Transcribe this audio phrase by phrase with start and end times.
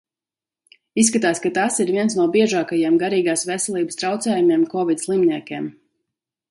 [1.01, 5.75] Izskatās, ka tas ir viens no biežākajiem garīgās veselības traucējumiem Kovid slimniekiem.